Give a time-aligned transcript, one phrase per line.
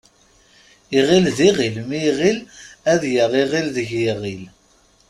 [0.97, 2.39] Iɣil d iɣil mi iɣil
[2.91, 4.43] ad yaɣ iɣil deg yiɣil.